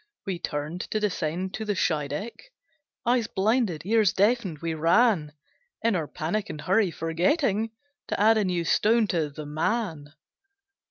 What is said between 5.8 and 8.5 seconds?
In our panic and hurry, forgetting To add a